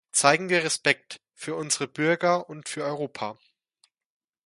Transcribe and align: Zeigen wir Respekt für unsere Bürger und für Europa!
Zeigen 0.11 0.49
wir 0.49 0.63
Respekt 0.63 1.21
für 1.35 1.53
unsere 1.53 1.87
Bürger 1.87 2.49
und 2.49 2.67
für 2.67 2.83
Europa! 2.83 3.37